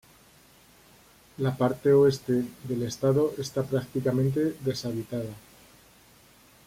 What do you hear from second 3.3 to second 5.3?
está prácticamente deshabitada.